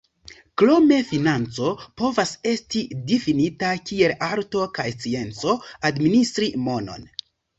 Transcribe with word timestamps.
Krome 0.59 0.95
financo 1.09 1.73
povas 2.01 2.31
esti 2.53 2.81
difinita 3.11 3.69
kiel 3.89 4.15
"arto 4.29 4.65
kaj 4.79 4.87
scienco 4.95 5.55
administri 5.93 6.49
monon. 6.69 7.07